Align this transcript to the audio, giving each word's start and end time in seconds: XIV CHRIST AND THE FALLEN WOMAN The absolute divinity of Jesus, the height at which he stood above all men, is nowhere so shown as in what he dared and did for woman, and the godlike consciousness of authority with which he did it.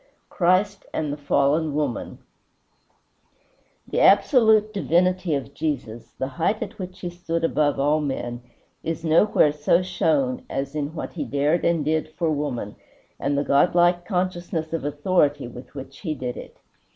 XIV 0.01 0.29
CHRIST 0.29 0.85
AND 0.95 1.13
THE 1.13 1.17
FALLEN 1.17 1.75
WOMAN 1.75 2.17
The 3.87 3.99
absolute 3.99 4.73
divinity 4.73 5.35
of 5.35 5.53
Jesus, 5.53 6.13
the 6.17 6.27
height 6.41 6.63
at 6.63 6.79
which 6.79 7.01
he 7.01 7.09
stood 7.11 7.43
above 7.43 7.79
all 7.79 8.01
men, 8.01 8.41
is 8.81 9.05
nowhere 9.05 9.51
so 9.51 9.83
shown 9.83 10.41
as 10.49 10.73
in 10.73 10.95
what 10.95 11.13
he 11.13 11.23
dared 11.23 11.63
and 11.63 11.85
did 11.85 12.09
for 12.13 12.31
woman, 12.31 12.77
and 13.19 13.37
the 13.37 13.43
godlike 13.43 14.03
consciousness 14.03 14.73
of 14.73 14.83
authority 14.85 15.47
with 15.47 15.75
which 15.75 15.99
he 15.99 16.15
did 16.15 16.35
it. 16.35 16.57